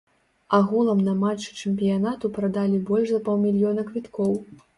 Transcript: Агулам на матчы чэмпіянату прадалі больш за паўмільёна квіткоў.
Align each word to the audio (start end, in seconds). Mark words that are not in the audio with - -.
Агулам 0.57 1.03
на 1.07 1.13
матчы 1.23 1.51
чэмпіянату 1.65 2.33
прадалі 2.39 2.81
больш 2.89 3.07
за 3.13 3.21
паўмільёна 3.29 3.87
квіткоў. 3.93 4.31